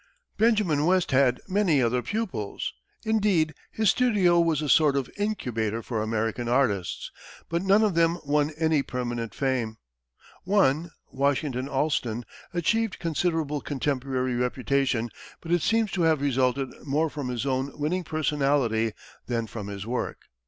Benjamin 0.35 0.87
West 0.87 1.11
had 1.11 1.39
many 1.47 1.79
other 1.79 2.01
pupils 2.01 2.73
indeed, 3.05 3.53
his 3.71 3.91
studio 3.91 4.39
was 4.39 4.59
a 4.63 4.67
sort 4.67 4.95
of 4.95 5.11
incubator 5.15 5.83
for 5.83 6.01
American 6.01 6.49
artists 6.49 7.11
but 7.49 7.61
none 7.61 7.83
of 7.83 7.93
them 7.93 8.17
won 8.25 8.49
any 8.57 8.81
permanent 8.81 9.35
fame. 9.35 9.77
One, 10.43 10.89
Washington 11.11 11.69
Allston, 11.69 12.25
achieved 12.51 12.97
considerable 12.97 13.61
contemporary 13.61 14.33
reputation, 14.33 15.11
but 15.39 15.51
it 15.51 15.61
seems 15.61 15.91
to 15.91 16.01
have 16.01 16.19
resulted 16.19 16.69
more 16.83 17.11
from 17.11 17.27
his 17.29 17.45
own 17.45 17.69
winning 17.77 18.03
personality 18.03 18.93
than 19.27 19.45
from 19.45 19.67
his 19.67 19.85
work. 19.85 20.17